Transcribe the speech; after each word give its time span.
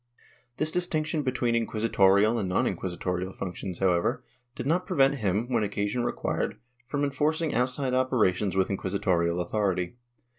This 0.57 0.71
distinction 0.71 1.21
between 1.21 1.53
inquisitorial 1.53 2.39
and 2.39 2.49
non 2.49 2.65
inquisitorial 2.65 3.33
functions, 3.33 3.77
however 3.77 4.23
did 4.55 4.65
not 4.65 4.87
prevent 4.87 5.19
him, 5.19 5.47
when 5.49 5.61
occasion 5.63 6.03
required, 6.03 6.57
from 6.87 7.03
enforcing 7.03 7.53
outside 7.53 7.93
operations 7.93 8.57
with 8.57 8.71
inquisitorial 8.71 9.39
authority. 9.39 9.97